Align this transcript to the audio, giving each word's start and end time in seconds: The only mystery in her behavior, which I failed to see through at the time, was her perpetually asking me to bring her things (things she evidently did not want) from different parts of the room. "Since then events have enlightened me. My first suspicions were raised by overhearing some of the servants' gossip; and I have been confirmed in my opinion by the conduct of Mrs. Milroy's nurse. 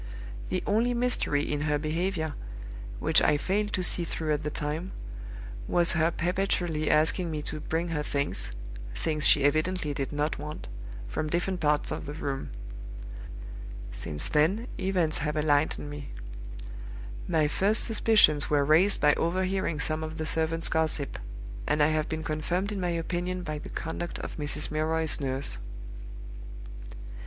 The 0.49 0.63
only 0.65 0.95
mystery 0.95 1.43
in 1.43 1.61
her 1.61 1.77
behavior, 1.77 2.33
which 2.97 3.21
I 3.21 3.37
failed 3.37 3.71
to 3.73 3.83
see 3.83 4.03
through 4.03 4.33
at 4.33 4.41
the 4.43 4.49
time, 4.49 4.93
was 5.67 5.91
her 5.91 6.09
perpetually 6.09 6.89
asking 6.89 7.29
me 7.29 7.43
to 7.43 7.59
bring 7.59 7.89
her 7.89 8.01
things 8.01 8.51
(things 8.95 9.27
she 9.27 9.43
evidently 9.43 9.93
did 9.93 10.11
not 10.11 10.39
want) 10.39 10.67
from 11.07 11.29
different 11.29 11.59
parts 11.59 11.91
of 11.91 12.07
the 12.07 12.15
room. 12.15 12.49
"Since 13.91 14.27
then 14.29 14.67
events 14.79 15.19
have 15.19 15.37
enlightened 15.37 15.87
me. 15.87 16.09
My 17.27 17.47
first 17.47 17.83
suspicions 17.83 18.49
were 18.49 18.65
raised 18.65 18.99
by 18.99 19.13
overhearing 19.17 19.79
some 19.79 20.03
of 20.03 20.17
the 20.17 20.25
servants' 20.25 20.67
gossip; 20.67 21.19
and 21.67 21.83
I 21.83 21.89
have 21.89 22.09
been 22.09 22.23
confirmed 22.23 22.71
in 22.71 22.79
my 22.81 22.89
opinion 22.89 23.43
by 23.43 23.59
the 23.59 23.69
conduct 23.69 24.17
of 24.17 24.37
Mrs. 24.37 24.71
Milroy's 24.71 25.19
nurse. 25.19 25.59